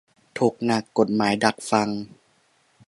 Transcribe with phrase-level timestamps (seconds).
[0.37, 1.89] ถกหนัก กฎหมายดักฟัง